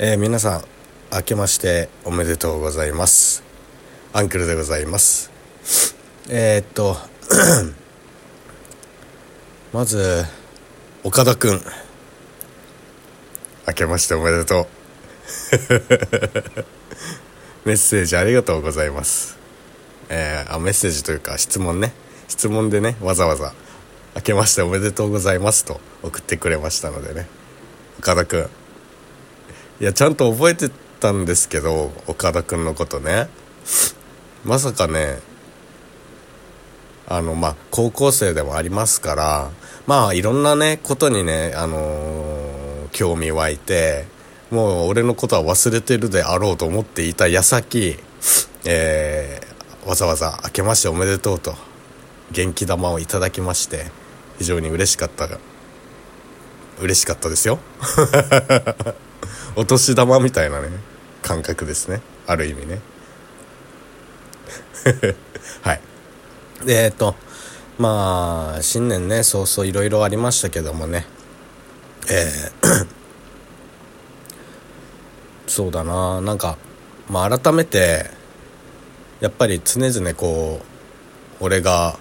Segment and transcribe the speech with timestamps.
[0.00, 0.64] えー、皆さん
[1.12, 3.42] 明けましておめでとうございます。
[4.12, 5.32] アンクルでございます。
[6.28, 6.96] えー、っと
[9.74, 10.24] まず
[11.02, 11.60] 岡田くん。
[13.66, 14.66] 明けましておめでとう。
[17.66, 19.36] メッセージありがとうございます。
[20.10, 21.92] えー、あメッセージというか質問ね。
[22.28, 23.52] 質問でねわざわざ
[24.14, 27.26] 「明けましておめでとうございます」と送ってくれましたのでね。
[27.98, 28.57] 岡田くん。
[29.80, 33.28] いやちゃんと覚えてたんですけど岡田くんのことね。
[34.44, 35.18] まさかね
[37.06, 39.50] あのまあ高校生でもありますから
[39.86, 44.06] まあいろんなねことにねあのー、興味湧いて
[44.50, 47.96] もう俺のことは忘れてるであろうと思っていた矢先
[48.64, 51.54] えー、わざわざ明けましておめでとうと
[52.32, 53.86] 元気玉をいただきまして
[54.38, 55.28] 非常に嬉しかった
[56.80, 57.58] 嬉しかったですよ。
[59.58, 60.68] お年玉みたいなね
[61.20, 62.00] 感覚ですね。
[62.28, 62.80] ある意味ね。
[65.62, 65.80] はい。
[66.64, 67.16] でえっと
[67.76, 71.06] まあ新年ねそうそういろいろありましたけどもね。
[72.08, 72.86] えー
[75.48, 76.20] そうだな。
[76.20, 76.56] なんか、
[77.08, 78.08] まあ、改めて
[79.18, 80.60] やっぱり常々こ
[81.40, 81.98] う俺が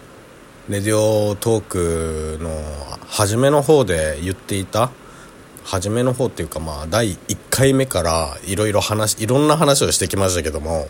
[0.70, 2.52] レディオトークの
[3.08, 4.92] 初めの方で言っていた
[5.68, 10.88] 初めの方っていうかまあ第1回目からいろいろ話いろんな話をしてきましたけども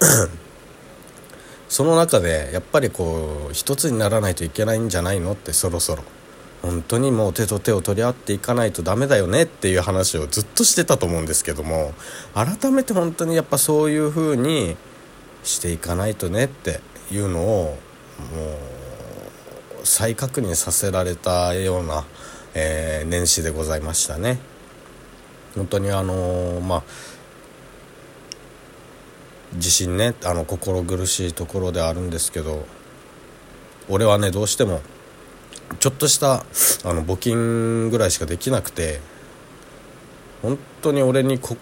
[1.68, 6.02] その中でやっぱりこう一つにならないといけないんじゃないのってそろそろ。
[6.60, 11.92] 本当にもう手と手を取り合っていかないとダメだよねっていう話をずっとしてたと思うんですけども
[12.32, 14.78] 改めて本当にやっぱそういう風に
[15.42, 16.80] していかないとねって
[17.12, 17.76] いうのをも
[19.82, 22.06] う再確認させられたような
[22.54, 24.38] えー、年始でございましたね。
[25.54, 26.82] 本当にあのー、まあ
[29.56, 32.66] 地震ねあの心苦しいところであるんですけど
[33.88, 34.80] 俺はねどうしても
[35.78, 39.00] ちょっとしたあの募金ぐらいしかできなくて
[40.42, 41.56] 本当に俺にこ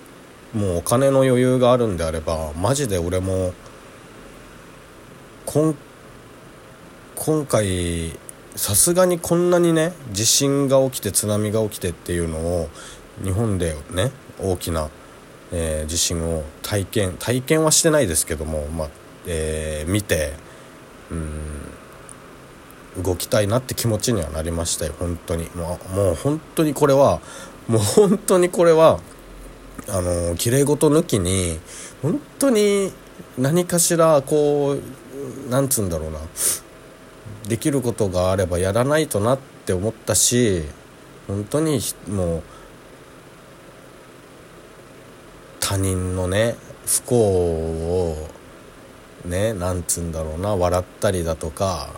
[0.55, 3.53] もうお金の余裕があるんであればマジで俺も
[5.47, 5.75] 今
[7.47, 8.19] 回
[8.57, 12.69] さすがにこんなにね地震が起きて津波が起きてっていうのを
[13.23, 14.91] 日本でね大きな、
[15.53, 18.89] えー、地震を体験体験はしてないですけども、まあ
[19.27, 20.33] えー、見て
[21.11, 25.49] うん動きたいなって気持ちにはなりましたよ本当に。
[25.55, 27.21] もうもう本当にこれは
[27.69, 29.01] もう本当にこれは
[29.89, 31.59] あのきれい事抜きに
[32.03, 32.93] 本当に
[33.39, 36.19] 何かしらこうなんつうんだろうな。
[37.49, 40.63] できることがあればやらないとなって思ったし
[41.27, 42.43] 本当にもう
[45.61, 48.29] 他人のね不幸を
[49.25, 51.91] ねなんつうんだろうな笑ったりだとか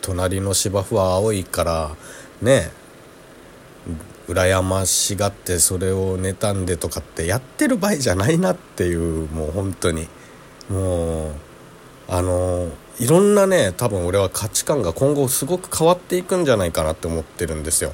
[0.00, 1.96] 隣の芝生は青いから
[2.42, 2.70] ね
[4.28, 10.08] 羨ましがってそれを妬んでとかってやってる場合じゃないなっていうもう本当に。
[10.68, 11.32] もう
[12.08, 12.68] あの
[13.00, 17.92] いろんなね多分俺は価値観が今後すごく変わっていくんじゃないかなって思ってるんですよ。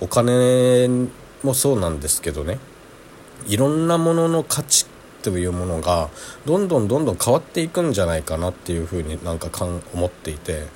[0.00, 0.88] お金
[1.42, 2.58] もそうなんですけどね。
[3.46, 4.86] いろんなものの価値
[5.22, 6.08] というものが
[6.46, 10.66] どんどんどんどん変わっていくんじゃないかなっていうふうになんかかん思っていて。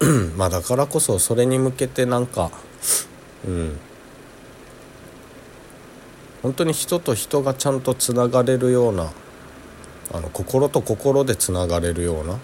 [0.38, 2.50] まあだからこそそれに向けてなんか
[3.46, 3.78] うん。
[6.42, 9.12] 本当に人と人がちゃんとつながれるような
[10.12, 12.38] あの心と心でつながれるような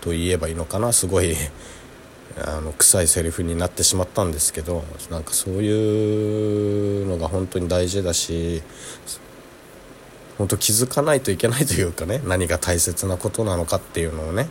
[0.00, 0.92] と言えばいいのかな。
[0.92, 1.34] すごい
[2.38, 8.62] あの臭いセリフになってしまったんですけどなんかそういうのが本当に大事だし
[10.38, 14.48] 本当気づかないといけないというかね何が大切なことなのかっていうのをね。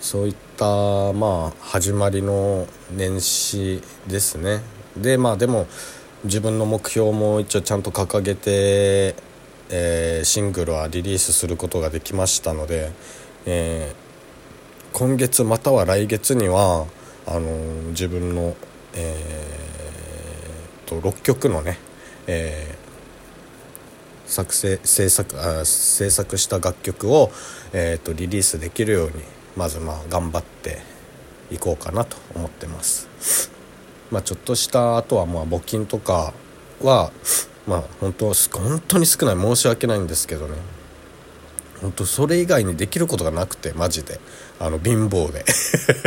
[0.00, 4.60] そういったまあ始まりの年始ですね。
[4.96, 5.66] でまあでも
[6.24, 9.14] 自分の目標も一応ちゃんと掲げて、
[9.70, 12.90] えー、シングルはリリースすることができましたので、
[13.44, 16.86] えー、今月または来月には
[17.26, 17.50] あの、
[17.90, 18.56] 自分の、
[18.94, 21.78] えーと、6曲のね、
[22.26, 27.30] えー、作成制作あ制作した楽曲を、
[27.72, 29.14] えーとリリースできるように
[29.56, 30.78] まずまあ頑張って
[31.50, 33.55] いこうかなと思ってます。
[34.10, 36.32] まあちょっとしたあとはまあ募金とか
[36.82, 37.10] は
[37.66, 40.54] まあ本当本当に少ない申し訳ないんですけどね。
[41.80, 44.20] 本当それ以外にできることがなくてマジで。
[44.58, 45.44] あの貧乏で。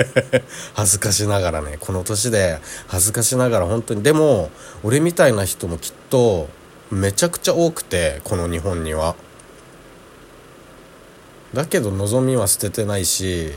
[0.74, 1.78] 恥ずかしながらね。
[1.80, 4.02] この年で恥ずかしながら本当に。
[4.02, 4.50] でも
[4.84, 6.50] 俺みたいな人もきっと
[6.90, 9.16] めちゃくちゃ多くてこの日本には。
[11.54, 13.54] だけど望みは捨ててないし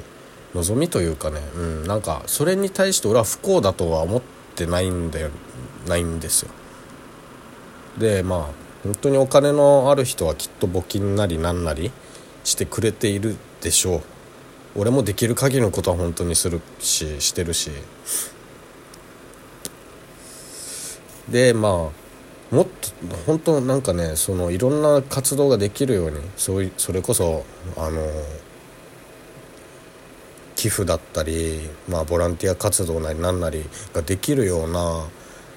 [0.55, 4.23] 望みというかねうんなんかそれに対して俺は不幸だとは思っ
[4.55, 5.31] てないんだよ
[5.87, 6.51] ないんですよ。
[7.99, 8.47] でまあ
[8.85, 11.91] 本当にお金のある人はきっと募金なりなんなり
[12.45, 14.01] してくれているでしょう。
[14.75, 17.71] 俺もできる限りのことは本当にするししてるし。
[21.29, 21.73] でまあ
[22.55, 27.45] もっと本当なんかねそのいろんな活動ができるようにそういそれこそ
[27.77, 28.03] あの
[30.63, 35.09] 寄付だったり、まあ、ボランティア活動なりなんなりができるような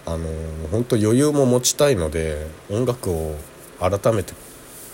[0.08, 0.28] あの
[0.72, 3.36] 本当余裕も持ちたいので音楽を
[3.80, 4.34] 改めて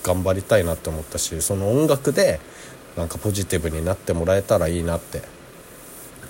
[0.04, 2.42] 頑張りたいなって思ったしその音楽で
[2.98, 5.22] なんかポジティブになってもらえたらいいなって。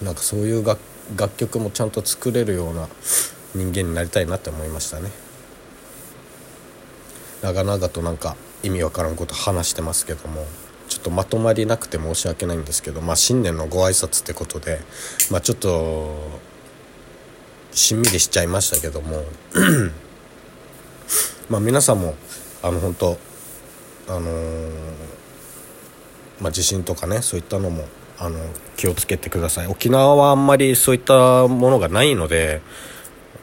[0.04, 0.80] なんかそういう楽
[1.16, 2.88] 楽曲もちゃんと作れるような
[3.54, 5.12] 人間になりたいなって思いましたね。
[7.42, 10.46] 長々となんか意味わからんこと話してますけども。
[11.02, 14.80] とまとまりなくて申し訳ないんですけどまあ新年のご挨拶ってことで
[15.30, 16.16] まあちょっと
[17.72, 19.24] しんみりしちゃいましたけども
[21.50, 22.16] ま皆さんも
[22.64, 23.18] あの本当
[24.08, 24.72] あのー、
[26.42, 27.86] まあ、地震とかねそういったのも
[28.20, 28.40] あの
[28.78, 29.68] 気をつけてください。
[29.68, 32.62] 沖縄はあんまりそういったものがないので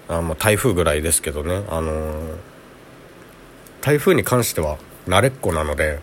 [0.08, 2.36] あまあ、台風ぐらいですけどね、あのー、
[3.82, 6.00] 台風に関しては慣れっこなので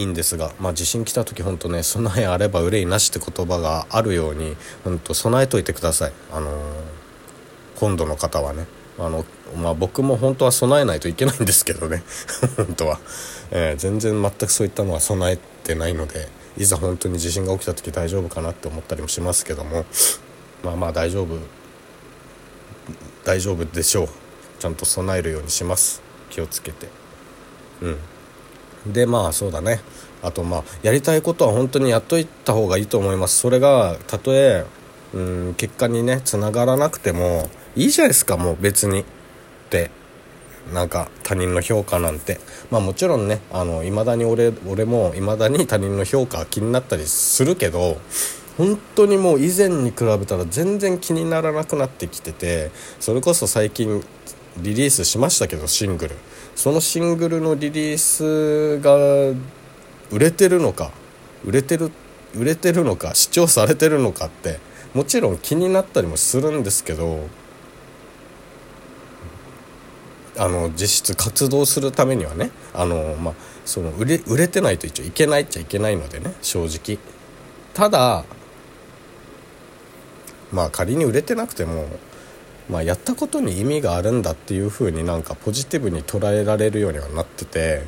[0.00, 6.52] いいんですが、まあ、地震来た時本当ね備えあれば憂いなしって言葉があるように本当備えといてください、あのー、
[7.76, 8.66] 今度の方はね。
[8.98, 9.24] あの、
[9.56, 12.02] まあ、僕も本当は備えないといけないんですけどね。
[12.56, 13.00] 本当は、
[13.50, 19.84] えー、全然全くそういったのは備えてないのでいざ本当に地震が起きた時大丈夫かなって思ったりもしますけども。
[20.62, 21.38] まあまあ大丈夫
[23.24, 24.08] 大丈夫でしょう。
[24.58, 26.02] ちゃんと備えるようにします。
[26.28, 26.88] 気をつけて。
[27.80, 27.98] うん。
[28.86, 29.80] でまあそうだね。
[30.22, 33.38] あとまあやりたいことは本当にやっといた方がいいと思います。
[33.38, 34.64] それがたとえ
[35.12, 35.18] う
[35.50, 39.04] ん結果にねつながらなくてもいいじゃないですかもう別にっ
[39.70, 39.90] て。
[40.74, 42.38] なんか他人の評価なんて。
[42.70, 47.98] まあもちろんねあの未だに俺俺も未だに他人の評価気になったりするけど
[48.56, 54.04] 本当にもう以前に比べたら全然気にならなくなってきててそれこそ最近
[54.58, 56.16] リリースしましたけどシングル。
[56.60, 58.94] そのシングルのリリースが
[60.10, 60.90] 売れてるのか
[61.42, 61.90] 売れてる
[62.34, 64.58] 売れてるのか視聴されてるのかって
[64.92, 67.28] もちろん気になったりもするんですけど
[70.36, 73.34] あの実質活動するためにはねあの、まあ、
[73.64, 76.98] その売れ売れてないと一応いけないっちゃいけないのでね正直。
[77.72, 78.26] ただ
[80.52, 81.86] まあ仮に売れてなくても
[82.70, 87.82] まあ、やったことに意味があるんだっていう風になんかポジティブに捉えられるようにはなってて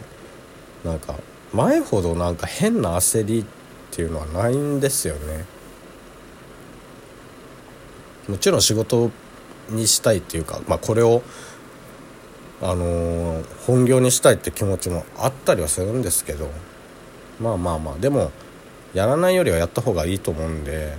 [0.84, 1.14] なんか
[1.52, 3.44] 前ほどなんか変な焦りっ
[3.92, 5.44] ていうのはないんですよね。
[8.28, 9.10] もちろん仕事
[9.68, 11.22] にしたいっていうか、まあ、これを
[12.60, 16.48] あのー、本業にしたいって気持ちもあったりはするんですけど
[17.40, 18.30] まあまあまあでも
[18.94, 20.94] やらないよりはやった方がいいと思うんで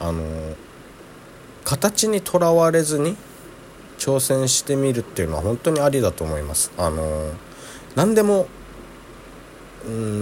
[0.00, 0.63] あのー
[1.64, 3.16] 形にとらわれずに
[3.98, 6.72] 挑戦してみるっていうのは本当にありだと思います。
[6.76, 7.32] あの
[7.94, 8.46] 何でも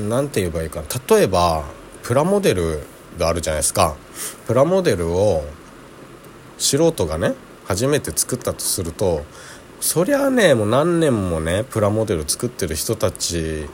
[0.09, 1.17] 何て言えばいいかな。
[1.17, 1.65] 例えば
[2.03, 2.81] プラモデル
[3.19, 3.97] があるじゃないですか。
[4.47, 5.45] プラモデルを
[6.59, 7.35] 素人がね
[7.65, 9.25] 初めて作ったとすると
[9.81, 13.69] そりゃあねもう何年もねプラモデル作ってる人たち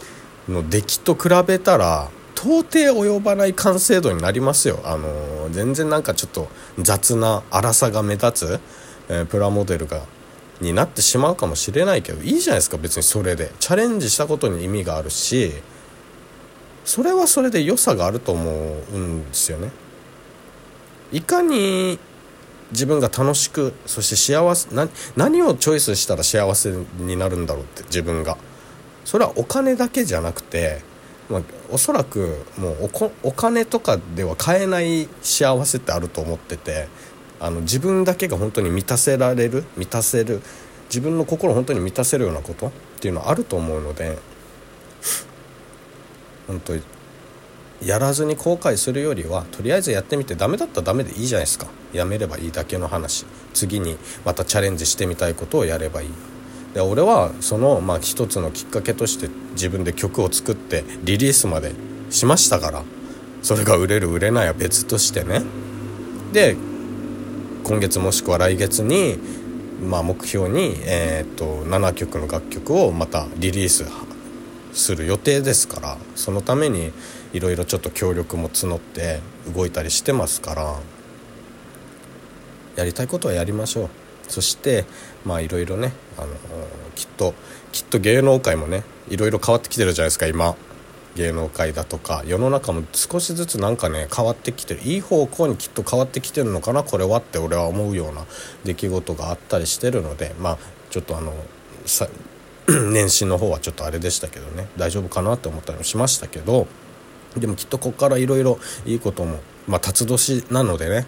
[0.48, 2.08] の出来と比べたら
[2.38, 4.78] 到底及ばない完成度になりますよ。
[4.84, 8.60] あの全然なんかちょっと雑な粗さが目立つ、
[9.08, 10.02] えー、プラモデルが
[10.60, 13.50] になってしまうかもしれないけどいいじゃないですか別にそれで。
[13.58, 15.52] チャレンジしたことに意味があるし
[16.84, 19.70] それはそれで良さがあると思うんですよね。
[21.10, 21.98] いかに
[22.70, 24.68] 自分が楽しくそして幸せ
[25.16, 28.36] 何をチョイスしたら幸せになるんだろうって自分が。
[29.04, 30.82] それはお金だけじゃなくて
[31.28, 32.90] まあ、おそらくもう
[33.22, 36.88] お金とかでは買えない幸せってあると思ってて
[37.40, 40.42] あの自分だけが本当に満たせられる満たせる
[40.88, 42.70] 自分の心を本当に満たせるようなことっ
[43.00, 44.18] ていうのはあると思うので
[46.46, 46.74] 本当
[47.84, 51.68] やらずに後悔するよりはとりあえずやってみてダメだったらダメでいいじゃないですか。
[51.92, 53.24] やめればいいだけの話。
[53.54, 56.08] 次にまたチャレンジしてみたいことをやればいい。
[56.74, 61.72] で俺はその、まあ、一つのきっかけとして自分で曲を作ってリリースまで
[62.10, 62.82] しましたから
[63.42, 65.42] それが売れる売れないは別としてね。
[66.32, 66.56] で
[67.64, 69.18] 今月もしくは来月に、
[69.82, 73.84] まあ、目標に、えー、と7曲の楽曲をまたリリース
[74.72, 76.92] する予定ですからそのために
[77.32, 79.20] いろいろちょっと協力も募って
[79.54, 80.76] 動いたりしてますから
[82.76, 84.07] やりたいことはやりましょう。
[84.28, 84.84] そして
[85.24, 86.28] まいろいろね、あの
[86.94, 87.34] きっと
[87.72, 90.54] きっと芸能界もねいろいろ変わってきてるじゃないですか今。
[91.16, 94.80] 芸能界だとか世の中も少しずつなんかね変わってきてる。
[94.82, 98.24] いい方向にきっと変わってきてるのかなこれはって俺は思うような
[98.64, 100.58] 出来事があったりしてるのでまあ
[100.90, 101.32] ちょっとあの
[101.86, 102.08] さ
[102.68, 106.68] 年始の方はちょっとあれでしたけどね大丈夫かなって思ったりもしましたけど
[107.36, 111.06] でもきっとここからいろいろいいこともまあ辰年なのでね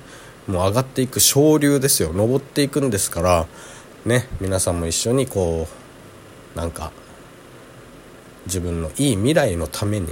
[0.51, 2.13] もう上がっていく昇流ですよ。
[2.13, 3.47] 登っていくんですから
[4.05, 5.67] ね皆さんも一緒にこ
[6.55, 6.93] うなんか
[8.47, 10.09] 自分のいい未来のために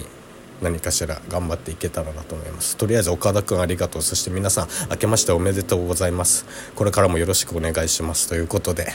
[0.61, 2.77] 何かしら頑張っていけたらなと思います。
[2.77, 4.03] とりあえず岡田君ありがとう。
[4.03, 6.47] そして皆さん明けましておめでとうございます。
[6.75, 8.29] これからもよろしくお願いします。
[8.29, 8.93] ということで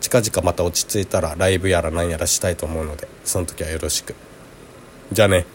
[0.00, 4.14] 近々また落ち着いたらライブやら何やらしたいと思うのでその時はよろしく。
[5.12, 5.46] じゃあね。